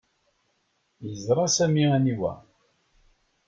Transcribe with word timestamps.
Yeẓra 1.05 1.45
Sami 1.55 1.83
aniwa. 1.95 2.33